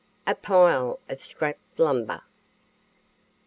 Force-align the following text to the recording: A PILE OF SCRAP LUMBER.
A 0.25 0.33
PILE 0.33 0.97
OF 1.09 1.23
SCRAP 1.23 1.59
LUMBER. 1.77 2.23